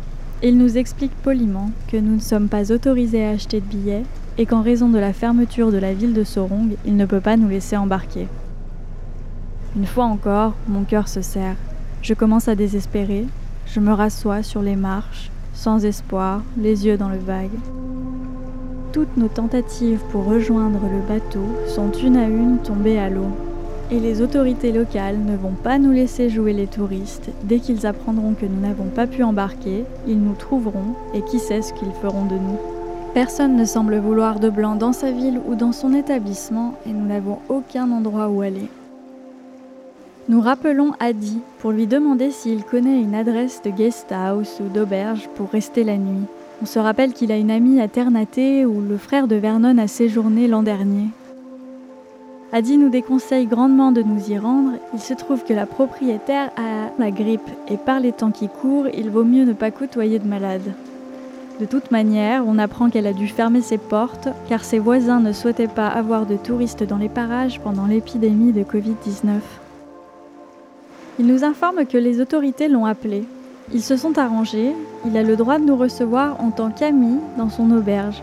Il 0.41 0.57
nous 0.57 0.79
explique 0.79 1.11
poliment 1.11 1.73
que 1.91 1.97
nous 1.97 2.15
ne 2.15 2.21
sommes 2.21 2.49
pas 2.49 2.71
autorisés 2.71 3.25
à 3.25 3.31
acheter 3.31 3.61
de 3.61 3.67
billets 3.67 4.05
et 4.39 4.47
qu'en 4.47 4.63
raison 4.63 4.89
de 4.89 4.99
la 4.99 5.13
fermeture 5.13 5.73
de 5.73 5.79
la 5.79 5.93
ville 5.93 6.13
de 6.13 6.23
Sorong, 6.23 6.77
il 6.87 6.97
ne 6.97 7.07
peut 7.07 7.21
pas 7.21 7.37
nous 7.37 7.49
laisser 7.49 7.77
embarquer. 7.77 8.29
Une 9.75 9.87
fois 9.87 10.05
encore, 10.05 10.55
mon 10.69 10.85
cœur 10.85 11.09
se 11.09 11.23
serre. 11.23 11.57
Je 12.03 12.15
commence 12.15 12.47
à 12.47 12.55
désespérer. 12.55 13.27
Je 13.67 13.81
me 13.81 13.93
rassois 13.93 14.45
sur 14.45 14.63
les 14.63 14.77
marches, 14.77 15.33
sans 15.55 15.85
espoir, 15.85 16.45
les 16.57 16.87
yeux 16.87 16.97
dans 16.97 17.09
le 17.09 17.19
vague. 17.19 17.51
Toutes 18.95 19.17
nos 19.17 19.27
tentatives 19.27 19.99
pour 20.13 20.25
rejoindre 20.25 20.79
le 20.85 21.01
bateau 21.01 21.43
sont 21.67 21.91
une 21.91 22.17
à 22.17 22.29
une 22.29 22.59
tombées 22.59 23.01
à 23.01 23.11
l'eau. 23.11 23.27
Et 23.91 23.99
les 23.99 24.23
autorités 24.23 24.71
locales 24.71 25.19
ne 25.19 25.37
vont 25.37 25.57
pas 25.65 25.81
nous 25.81 25.91
laisser 25.91 26.31
jouer 26.31 26.53
les 26.53 26.69
touristes. 26.69 27.29
Dès 27.43 27.59
qu'ils 27.59 27.87
apprendront 27.87 28.35
que 28.35 28.47
nous 28.47 28.61
n'avons 28.61 28.85
pas 28.85 29.09
pu 29.09 29.25
embarquer, 29.25 29.83
ils 30.07 30.23
nous 30.23 30.35
trouveront 30.35 30.95
et 31.13 31.23
qui 31.23 31.41
sait 31.41 31.61
ce 31.61 31.73
qu'ils 31.73 31.91
feront 32.01 32.27
de 32.27 32.37
nous. 32.37 32.57
Personne 33.15 33.57
ne 33.57 33.65
semble 33.65 33.97
vouloir 33.97 34.39
de 34.39 34.49
blanc 34.49 34.77
dans 34.77 34.93
sa 34.93 35.11
ville 35.11 35.41
ou 35.45 35.57
dans 35.57 35.73
son 35.73 35.93
établissement 35.93 36.75
et 36.87 36.93
nous 36.93 37.05
n'avons 37.05 37.41
aucun 37.49 37.91
endroit 37.91 38.29
où 38.29 38.43
aller. 38.43 38.69
Nous 40.29 40.41
rappelons 40.41 40.93
Adi 41.01 41.41
pour 41.59 41.73
lui 41.73 41.89
demander 41.89 42.31
s'il 42.31 42.63
connaît 42.63 43.01
une 43.01 43.17
adresse 43.17 43.61
de 43.61 43.71
guest 43.71 44.13
house 44.13 44.61
ou 44.65 44.73
d'auberge 44.73 45.29
pour 45.35 45.51
rester 45.51 45.83
la 45.83 45.97
nuit. 45.97 46.29
On 46.65 46.67
se 46.67 46.79
rappelle 46.79 47.13
qu'il 47.13 47.31
a 47.31 47.37
une 47.37 47.51
amie 47.51 47.79
à 47.79 47.89
Ternate 47.89 48.39
où 48.39 48.81
le 48.81 48.97
frère 48.97 49.29
de 49.29 49.37
Vernon 49.37 49.77
a 49.77 49.87
séjourné 49.87 50.49
l'an 50.49 50.63
dernier. 50.63 51.09
Adi 52.55 52.79
nous 52.79 52.89
déconseille 52.89 53.45
grandement 53.45 53.93
de 53.93 54.01
nous 54.01 54.31
y 54.31 54.39
rendre. 54.39 54.71
Il 54.95 55.01
se 55.01 55.13
trouve 55.13 55.45
que 55.45 55.53
la 55.53 55.67
propriétaire 55.67 56.51
a 56.57 56.89
la 56.99 57.11
grippe 57.11 57.51
et 57.69 57.77
par 57.77 58.01
les 58.01 58.13
temps 58.13 58.31
qui 58.31 58.49
courent, 58.49 58.87
il 58.95 59.11
vaut 59.11 59.25
mieux 59.25 59.45
ne 59.45 59.53
pas 59.53 59.71
côtoyer 59.71 60.19
de 60.19 60.27
malades. 60.27 60.73
De 61.61 61.67
toute 61.67 61.91
manière, 61.91 62.45
on 62.47 62.57
apprend 62.57 62.89
qu'elle 62.89 63.07
a 63.07 63.13
dû 63.13 63.29
fermer 63.29 63.61
ses 63.61 63.77
portes 63.77 64.31
car 64.49 64.65
ses 64.65 64.79
voisins 64.79 65.21
ne 65.21 65.33
souhaitaient 65.33 65.69
pas 65.69 65.89
avoir 65.89 66.25
de 66.25 66.37
touristes 66.37 66.83
dans 66.83 66.97
les 66.97 67.11
parages 67.11 67.61
pendant 67.61 67.85
l'épidémie 67.85 68.53
de 68.53 68.63
Covid-19. 68.63 69.41
Il 71.19 71.27
nous 71.27 71.45
informe 71.45 71.85
que 71.85 71.99
les 71.99 72.23
autorités 72.23 72.69
l'ont 72.69 72.87
appelé 72.87 73.25
ils 73.73 73.83
se 73.83 73.97
sont 73.97 74.19
arrangés, 74.19 74.73
il 75.07 75.17
a 75.17 75.23
le 75.23 75.37
droit 75.37 75.59
de 75.59 75.65
nous 75.65 75.77
recevoir 75.77 76.41
en 76.41 76.51
tant 76.51 76.71
qu'amis 76.71 77.21
dans 77.39 77.49
son 77.49 77.71
auberge. 77.71 78.23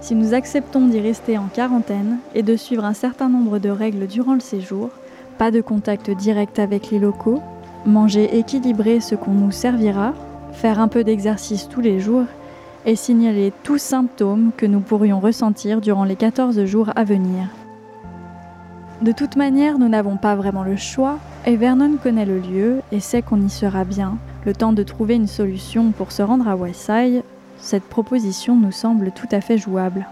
Si 0.00 0.14
nous 0.14 0.34
acceptons 0.34 0.88
d'y 0.88 0.98
rester 0.98 1.38
en 1.38 1.46
quarantaine 1.46 2.18
et 2.34 2.42
de 2.42 2.56
suivre 2.56 2.84
un 2.84 2.94
certain 2.94 3.28
nombre 3.28 3.58
de 3.58 3.70
règles 3.70 4.08
durant 4.08 4.34
le 4.34 4.40
séjour, 4.40 4.90
pas 5.38 5.52
de 5.52 5.60
contact 5.60 6.10
direct 6.10 6.58
avec 6.58 6.90
les 6.90 6.98
locaux, 6.98 7.40
manger 7.86 8.38
équilibré 8.38 9.00
ce 9.00 9.14
qu'on 9.14 9.32
nous 9.32 9.52
servira, 9.52 10.12
faire 10.52 10.80
un 10.80 10.88
peu 10.88 11.04
d'exercice 11.04 11.68
tous 11.68 11.80
les 11.80 12.00
jours 12.00 12.26
et 12.84 12.96
signaler 12.96 13.52
tous 13.62 13.80
symptômes 13.80 14.50
que 14.56 14.66
nous 14.66 14.80
pourrions 14.80 15.20
ressentir 15.20 15.80
durant 15.80 16.04
les 16.04 16.16
14 16.16 16.64
jours 16.64 16.90
à 16.96 17.04
venir. 17.04 17.46
De 19.02 19.12
toute 19.12 19.36
manière, 19.36 19.78
nous 19.78 19.88
n'avons 19.88 20.16
pas 20.16 20.34
vraiment 20.34 20.64
le 20.64 20.76
choix 20.76 21.18
et 21.46 21.56
Vernon 21.56 21.96
connaît 22.02 22.26
le 22.26 22.38
lieu 22.38 22.82
et 22.90 23.00
sait 23.00 23.22
qu'on 23.22 23.40
y 23.40 23.50
sera 23.50 23.84
bien, 23.84 24.18
le 24.44 24.54
temps 24.54 24.72
de 24.72 24.82
trouver 24.82 25.14
une 25.14 25.26
solution 25.26 25.92
pour 25.92 26.12
se 26.12 26.22
rendre 26.22 26.48
à 26.48 26.56
Westside, 26.56 27.22
cette 27.58 27.84
proposition 27.84 28.56
nous 28.56 28.72
semble 28.72 29.12
tout 29.12 29.28
à 29.30 29.40
fait 29.40 29.58
jouable. 29.58 30.06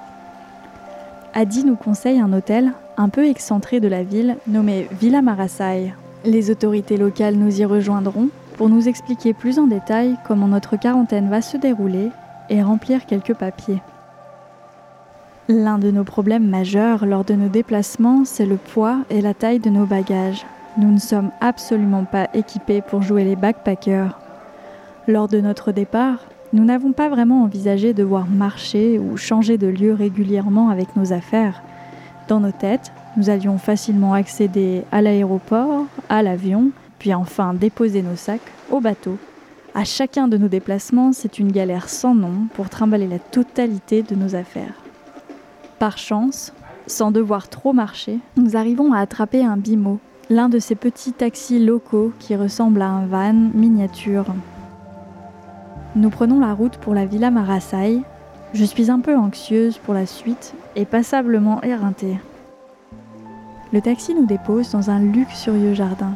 Adi 1.34 1.64
nous 1.64 1.76
conseille 1.76 2.20
un 2.20 2.32
hôtel 2.32 2.72
un 2.96 3.08
peu 3.08 3.26
excentré 3.26 3.80
de 3.80 3.88
la 3.88 4.02
ville 4.02 4.36
nommé 4.46 4.88
Villa 5.00 5.22
Marasai. 5.22 5.94
Les 6.24 6.50
autorités 6.50 6.96
locales 6.96 7.36
nous 7.36 7.60
y 7.60 7.64
rejoindront 7.64 8.28
pour 8.56 8.68
nous 8.68 8.88
expliquer 8.88 9.32
plus 9.32 9.58
en 9.58 9.66
détail 9.66 10.16
comment 10.26 10.48
notre 10.48 10.76
quarantaine 10.76 11.30
va 11.30 11.40
se 11.40 11.56
dérouler 11.56 12.10
et 12.50 12.62
remplir 12.62 13.06
quelques 13.06 13.34
papiers. 13.34 13.80
L'un 15.48 15.78
de 15.78 15.90
nos 15.90 16.04
problèmes 16.04 16.46
majeurs 16.46 17.06
lors 17.06 17.24
de 17.24 17.34
nos 17.34 17.48
déplacements, 17.48 18.24
c'est 18.24 18.46
le 18.46 18.56
poids 18.56 18.98
et 19.10 19.20
la 19.20 19.34
taille 19.34 19.58
de 19.58 19.70
nos 19.70 19.86
bagages. 19.86 20.44
Nous 20.76 20.90
ne 20.90 20.98
sommes 20.98 21.30
absolument 21.40 22.04
pas 22.04 22.28
équipés 22.32 22.80
pour 22.80 23.02
jouer 23.02 23.24
les 23.24 23.36
backpackers. 23.36 24.18
Lors 25.08 25.26
de 25.26 25.40
notre 25.40 25.72
départ, 25.72 26.18
nous 26.52 26.64
n'avons 26.64 26.92
pas 26.92 27.08
vraiment 27.08 27.42
envisagé 27.42 27.92
de 27.92 28.02
devoir 28.02 28.26
marcher 28.26 28.98
ou 28.98 29.16
changer 29.16 29.58
de 29.58 29.66
lieu 29.66 29.94
régulièrement 29.94 30.68
avec 30.68 30.94
nos 30.94 31.12
affaires. 31.12 31.62
Dans 32.28 32.38
nos 32.38 32.52
têtes, 32.52 32.92
nous 33.16 33.30
allions 33.30 33.58
facilement 33.58 34.14
accéder 34.14 34.82
à 34.92 35.02
l'aéroport, 35.02 35.86
à 36.08 36.22
l'avion, 36.22 36.70
puis 37.00 37.14
enfin 37.14 37.54
déposer 37.54 38.02
nos 38.02 38.16
sacs 38.16 38.40
au 38.70 38.80
bateau. 38.80 39.18
À 39.74 39.84
chacun 39.84 40.28
de 40.28 40.36
nos 40.36 40.48
déplacements, 40.48 41.12
c'est 41.12 41.38
une 41.40 41.50
galère 41.50 41.88
sans 41.88 42.14
nom 42.14 42.46
pour 42.54 42.68
trimballer 42.68 43.08
la 43.08 43.18
totalité 43.18 44.02
de 44.02 44.14
nos 44.14 44.36
affaires. 44.36 44.74
Par 45.80 45.98
chance, 45.98 46.52
sans 46.86 47.10
devoir 47.10 47.48
trop 47.48 47.72
marcher, 47.72 48.18
nous 48.36 48.56
arrivons 48.56 48.92
à 48.92 48.98
attraper 48.98 49.44
un 49.44 49.56
bimo, 49.56 49.98
l'un 50.30 50.48
de 50.48 50.60
ces 50.60 50.76
petits 50.76 51.12
taxis 51.12 51.58
locaux 51.58 52.12
qui 52.20 52.36
ressemblent 52.36 52.82
à 52.82 52.88
un 52.88 53.06
van 53.06 53.32
miniature. 53.32 54.26
Nous 55.96 56.08
prenons 56.08 56.38
la 56.38 56.54
route 56.54 56.76
pour 56.76 56.94
la 56.94 57.04
Villa 57.04 57.32
Marasai. 57.32 58.00
Je 58.54 58.64
suis 58.64 58.92
un 58.92 59.00
peu 59.00 59.16
anxieuse 59.16 59.78
pour 59.78 59.92
la 59.92 60.06
suite 60.06 60.54
et 60.76 60.84
passablement 60.84 61.60
éreintée. 61.62 62.16
Le 63.72 63.80
taxi 63.80 64.14
nous 64.14 64.26
dépose 64.26 64.70
dans 64.70 64.88
un 64.88 65.00
luxurieux 65.00 65.74
jardin. 65.74 66.12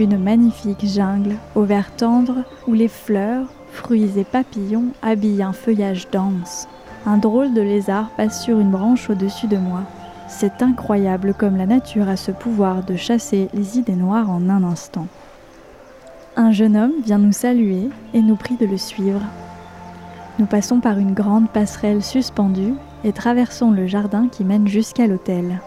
Une 0.00 0.18
magnifique 0.18 0.84
jungle 0.84 1.36
au 1.54 1.62
vert 1.62 1.94
tendre 1.96 2.44
où 2.66 2.74
les 2.74 2.88
fleurs, 2.88 3.46
fruits 3.70 4.18
et 4.18 4.24
papillons 4.24 4.86
habillent 5.00 5.44
un 5.44 5.52
feuillage 5.52 6.08
dense. 6.10 6.66
Un 7.06 7.18
drôle 7.18 7.54
de 7.54 7.62
lézard 7.62 8.10
passe 8.16 8.42
sur 8.42 8.58
une 8.58 8.70
branche 8.70 9.08
au-dessus 9.08 9.46
de 9.46 9.56
moi. 9.56 9.82
C'est 10.28 10.62
incroyable 10.62 11.32
comme 11.32 11.56
la 11.56 11.64
nature 11.64 12.08
a 12.08 12.16
ce 12.16 12.30
pouvoir 12.30 12.84
de 12.84 12.96
chasser 12.96 13.48
les 13.54 13.78
idées 13.78 13.96
noires 13.96 14.30
en 14.30 14.50
un 14.50 14.62
instant. 14.62 15.06
Un 16.36 16.52
jeune 16.52 16.76
homme 16.76 16.92
vient 17.02 17.18
nous 17.18 17.32
saluer 17.32 17.88
et 18.12 18.20
nous 18.20 18.36
prie 18.36 18.56
de 18.56 18.66
le 18.66 18.76
suivre. 18.76 19.22
Nous 20.38 20.46
passons 20.46 20.80
par 20.80 20.98
une 20.98 21.14
grande 21.14 21.48
passerelle 21.48 22.02
suspendue 22.02 22.74
et 23.04 23.12
traversons 23.12 23.70
le 23.70 23.86
jardin 23.86 24.28
qui 24.28 24.44
mène 24.44 24.68
jusqu'à 24.68 25.06
l'hôtel. 25.06 25.60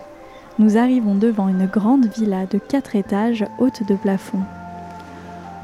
Nous 0.59 0.77
arrivons 0.77 1.15
devant 1.15 1.49
une 1.49 1.65
grande 1.65 2.05
villa 2.05 2.45
de 2.45 2.59
quatre 2.59 2.95
étages 2.95 3.45
haute 3.57 3.85
de 3.87 3.95
plafond. 3.95 4.41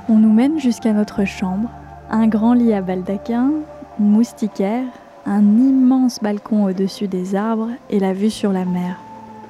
On 0.10 0.16
nous 0.16 0.34
mène 0.34 0.60
jusqu'à 0.60 0.92
notre 0.92 1.24
chambre, 1.24 1.70
un 2.10 2.28
grand 2.28 2.54
lit 2.54 2.74
à 2.74 2.82
baldaquin, 2.82 3.52
moustiquaire, 4.00 4.86
un 5.28 5.42
immense 5.58 6.20
balcon 6.22 6.64
au-dessus 6.64 7.10
des 7.10 7.36
arbres 7.36 7.72
et 7.90 8.00
la 8.00 8.14
vue 8.14 8.30
sur 8.30 8.54
la 8.54 8.64
mer. 8.64 8.96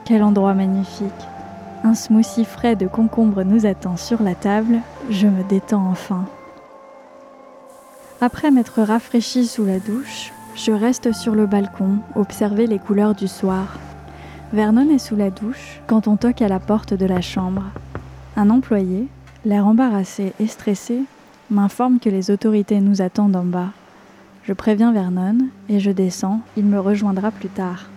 Quel 0.06 0.24
endroit 0.24 0.56
magnifique. 0.56 1.08
Un 1.84 1.94
smoothie 1.94 2.46
frais 2.46 2.76
de 2.76 2.88
concombre 2.88 3.44
nous 3.44 3.68
attend 3.68 3.96
sur 3.96 4.24
la 4.24 4.34
table, 4.34 4.80
je 5.12 5.28
me 5.28 5.44
détends 5.44 5.88
enfin. 5.88 6.26
Après 8.22 8.50
m'être 8.50 8.82
rafraîchi 8.82 9.46
sous 9.46 9.66
la 9.66 9.78
douche, 9.78 10.34
je 10.56 10.72
reste 10.72 11.14
sur 11.14 11.36
le 11.36 11.46
balcon, 11.46 12.00
observer 12.16 12.66
les 12.66 12.80
couleurs 12.80 13.14
du 13.14 13.28
soir. 13.28 13.78
Vernon 14.54 14.90
est 14.90 14.98
sous 14.98 15.16
la 15.16 15.30
douche 15.30 15.80
quand 15.86 16.08
on 16.08 16.16
toque 16.16 16.42
à 16.42 16.48
la 16.48 16.60
porte 16.60 16.96
de 16.96 17.06
la 17.06 17.22
chambre. 17.22 17.66
Un 18.36 18.50
employé, 18.50 19.08
l'air 19.46 19.68
embarrassé 19.68 20.34
et 20.40 20.48
stressé, 20.48 21.04
m'informe 21.52 22.00
que 22.00 22.10
les 22.10 22.32
autorités 22.32 22.80
nous 22.80 23.04
attendent 23.04 23.36
en 23.36 23.46
bas. 23.46 23.70
Je 24.48 24.54
préviens 24.54 24.94
Vernon 24.94 25.50
et 25.68 25.82
je 25.82 25.92
descends, 25.92 26.40
il 26.56 26.66
me 26.66 26.80
rejoindra 26.80 27.32
plus 27.32 27.50
tard. 27.50 27.90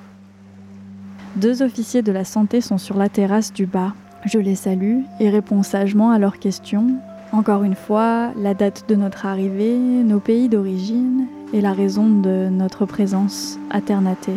Deux 1.37 1.62
officiers 1.62 2.02
de 2.02 2.11
la 2.11 2.25
santé 2.25 2.61
sont 2.61 2.76
sur 2.76 2.97
la 2.97 3.09
terrasse 3.09 3.52
du 3.52 3.66
bas. 3.66 3.95
Je 4.25 4.40
les 4.40 4.57
salue 4.57 5.02
et 5.21 5.30
réponds 5.30 5.62
sagement 5.62 6.11
à 6.11 6.19
leurs 6.19 6.40
questions. 6.40 6.97
Encore 7.30 7.62
une 7.62 7.76
fois, 7.76 8.33
la 8.37 8.54
date 8.54 8.87
de 8.88 8.97
notre 8.97 9.26
arrivée, 9.26 9.78
nos 9.78 10.19
pays 10.19 10.49
d'origine 10.49 11.28
et 11.52 11.61
la 11.61 11.73
raison 11.73 12.09
de 12.09 12.49
notre 12.49 12.85
présence 12.85 13.57
à 13.71 13.80
Ternate. 13.80 14.30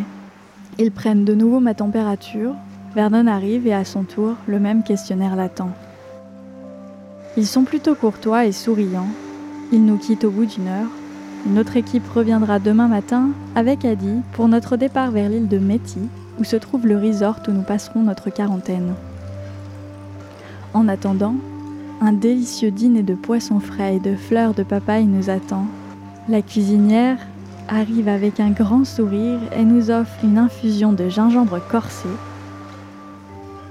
Ils 0.78 0.92
prennent 0.92 1.26
de 1.26 1.34
nouveau 1.34 1.60
ma 1.60 1.74
température. 1.74 2.54
Vernon 2.94 3.26
arrive 3.26 3.66
et 3.66 3.74
à 3.74 3.86
son 3.86 4.04
tour, 4.04 4.36
le 4.46 4.60
même 4.60 4.84
questionnaire 4.84 5.36
l'attend. 5.36 5.72
Ils 7.38 7.48
sont 7.48 7.64
plutôt 7.64 7.96
courtois 7.96 8.46
et 8.46 8.52
souriants. 8.52 9.10
Ils 9.72 9.84
nous 9.84 9.98
quittent 9.98 10.26
au 10.26 10.30
bout 10.30 10.46
d'une 10.46 10.68
heure. 10.68 10.92
Une 11.46 11.60
autre 11.60 11.76
équipe 11.76 12.08
reviendra 12.08 12.60
demain 12.60 12.88
matin 12.88 13.30
avec 13.56 13.84
Adi 13.84 14.22
pour 14.32 14.48
notre 14.48 14.78
départ 14.78 15.12
vers 15.12 15.30
l'île 15.30 15.50
de 15.50 15.58
Métis, 15.58 16.08
où 16.40 16.44
se 16.46 16.56
trouve 16.56 16.88
le 16.88 16.98
resort 16.98 17.40
où 17.48 17.52
nous 17.52 17.64
passerons 17.64 18.02
notre 18.02 18.30
quarantaine. 18.30 18.94
En 20.74 20.88
attendant, 20.88 21.36
un 22.02 22.14
délicieux 22.14 22.72
dîner 22.72 23.04
de 23.04 23.14
poissons 23.14 23.60
frais 23.60 23.98
et 23.98 24.00
de 24.00 24.16
fleurs 24.16 24.54
de 24.54 24.64
papaye 24.64 25.06
nous 25.06 25.30
attend. 25.30 25.66
La 26.30 26.42
cuisinière 26.42 27.18
arrive 27.68 28.08
avec 28.08 28.40
un 28.40 28.52
grand 28.52 28.86
sourire 28.86 29.40
et 29.56 29.64
nous 29.64 29.92
offre 29.92 30.24
une 30.24 30.38
infusion 30.38 30.94
de 30.94 31.10
gingembre 31.10 31.60
corsé. 31.70 32.10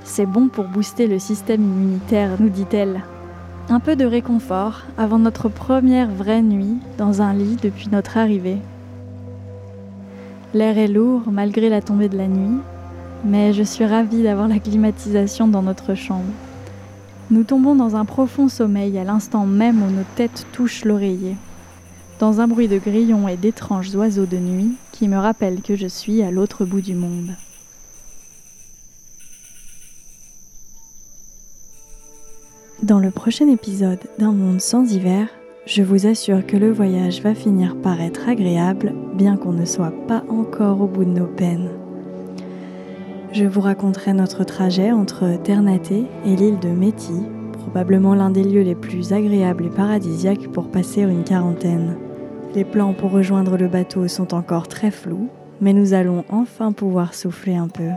C'est 0.05 0.27
bon 0.27 0.49
pour 0.49 0.65
booster 0.65 1.07
le 1.07 1.19
système 1.19 1.63
immunitaire, 1.63 2.31
nous 2.39 2.51
dit-elle. 2.51 3.03
Un 3.73 3.81
peu 3.81 3.97
de 3.97 4.05
réconfort 4.05 4.83
avant 4.99 5.19
notre 5.19 5.49
première 5.49 6.11
vraie 6.11 6.43
nuit 6.43 6.77
dans 6.99 7.23
un 7.23 7.33
lit 7.33 7.57
depuis 7.63 7.89
notre 7.89 8.19
arrivée. 8.19 8.59
L'air 10.53 10.77
est 10.77 10.89
lourd 10.89 11.23
malgré 11.33 11.71
la 11.71 11.81
tombée 11.81 12.11
de 12.11 12.19
la 12.19 12.29
nuit, 12.29 12.59
mais 13.25 13.55
je 13.55 13.63
suis 13.63 13.87
ravie 13.87 14.23
d'avoir 14.23 14.47
la 14.47 14.59
climatisation 14.59 15.49
dans 15.49 15.63
notre 15.63 15.95
chambre. 15.95 16.35
Nous 17.31 17.45
tombons 17.45 17.75
dans 17.75 17.97
un 17.97 18.05
profond 18.05 18.47
sommeil 18.49 18.99
à 18.99 19.05
l'instant 19.05 19.47
même 19.47 19.83
où 19.83 19.91
nos 19.91 20.05
têtes 20.17 20.47
touchent 20.53 20.85
l'oreiller, 20.85 21.37
dans 22.19 22.43
un 22.43 22.49
bruit 22.49 22.69
de 22.69 22.77
grillons 22.77 23.27
et 23.27 23.39
d'étranges 23.39 23.95
oiseaux 23.95 24.27
de 24.27 24.37
nuit 24.37 24.73
qui 24.93 25.09
me 25.09 25.17
rappellent 25.17 25.63
que 25.63 25.77
je 25.77 25.87
suis 25.87 26.23
à 26.23 26.31
l'autre 26.31 26.67
bout 26.67 26.83
du 26.83 26.95
monde. 26.95 27.31
Dans 32.83 32.99
le 32.99 33.13
prochain 33.13 33.47
épisode 33.47 34.01
d'Un 34.19 34.33
monde 34.33 34.61
sans 34.61 34.93
hiver, 34.93 35.29
je 35.67 35.85
vous 35.85 36.09
assure 36.09 36.45
que 36.45 36.57
le 36.57 36.73
voyage 36.73 37.23
va 37.23 37.33
finir 37.33 37.77
par 37.77 38.01
être 38.01 38.29
agréable, 38.29 38.93
bien 39.15 39.37
qu'on 39.37 39.53
ne 39.53 39.65
soit 39.65 39.93
pas 40.09 40.25
encore 40.29 40.81
au 40.81 40.89
bout 40.89 41.05
de 41.05 41.11
nos 41.11 41.29
peines. 41.29 41.71
Je 43.31 43.45
vous 43.45 43.61
raconterai 43.61 44.15
notre 44.15 44.43
trajet 44.43 44.91
entre 44.91 45.41
Ternate 45.45 45.93
et 45.93 46.37
l'île 46.37 46.59
de 46.59 46.71
Métis, 46.71 47.23
probablement 47.53 48.17
l'un 48.17 48.31
des 48.31 48.43
lieux 48.43 48.63
les 48.63 48.75
plus 48.75 49.13
agréables 49.13 49.67
et 49.67 49.71
paradisiaques 49.71 50.49
pour 50.49 50.69
passer 50.69 51.03
une 51.03 51.23
quarantaine. 51.23 51.97
Les 52.57 52.65
plans 52.65 52.95
pour 52.95 53.13
rejoindre 53.13 53.57
le 53.57 53.69
bateau 53.69 54.09
sont 54.09 54.35
encore 54.35 54.67
très 54.67 54.91
flous, 54.91 55.29
mais 55.61 55.73
nous 55.73 55.95
allons 55.95 56.25
enfin 56.31 56.73
pouvoir 56.73 57.15
souffler 57.15 57.55
un 57.55 57.69
peu. 57.69 57.91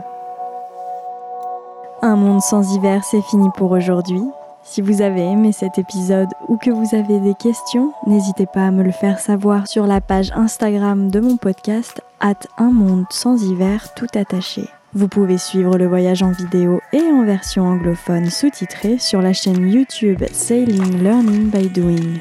Un 2.02 2.14
monde 2.14 2.40
sans 2.40 2.76
hiver, 2.76 3.02
c'est 3.02 3.22
fini 3.22 3.48
pour 3.56 3.72
aujourd'hui. 3.72 4.22
Si 4.68 4.82
vous 4.82 5.00
avez 5.00 5.22
aimé 5.22 5.52
cet 5.52 5.78
épisode 5.78 6.28
ou 6.48 6.56
que 6.56 6.70
vous 6.70 6.96
avez 6.96 7.20
des 7.20 7.34
questions, 7.34 7.92
n'hésitez 8.06 8.46
pas 8.46 8.66
à 8.66 8.70
me 8.72 8.82
le 8.82 8.90
faire 8.90 9.20
savoir 9.20 9.68
sur 9.68 9.86
la 9.86 10.00
page 10.00 10.32
Instagram 10.34 11.08
de 11.08 11.20
mon 11.20 11.36
podcast, 11.36 12.02
at 12.20 12.40
un 12.58 12.72
monde 12.72 13.04
sans 13.08 13.40
hiver 13.44 13.94
tout 13.94 14.08
attaché. 14.14 14.68
Vous 14.92 15.06
pouvez 15.06 15.38
suivre 15.38 15.78
le 15.78 15.86
voyage 15.86 16.22
en 16.22 16.32
vidéo 16.32 16.80
et 16.92 17.00
en 17.00 17.24
version 17.24 17.64
anglophone 17.64 18.28
sous-titrée 18.28 18.98
sur 18.98 19.22
la 19.22 19.32
chaîne 19.32 19.70
YouTube 19.70 20.24
Sailing 20.32 21.00
Learning 21.00 21.48
by 21.48 21.68
Doing. 21.68 22.18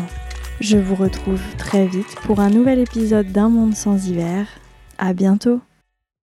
Je 0.59 0.77
vous 0.77 0.95
retrouve 0.95 1.41
très 1.57 1.87
vite 1.87 2.15
pour 2.23 2.39
un 2.39 2.49
nouvel 2.49 2.79
épisode 2.79 3.31
d'Un 3.31 3.49
monde 3.49 3.75
sans 3.75 4.07
hiver. 4.07 4.47
À 4.97 5.13
bientôt! 5.13 5.61